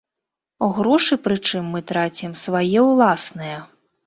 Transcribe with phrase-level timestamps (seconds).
[0.77, 3.63] Грошы, прычым, мы трацім свае ўласныя.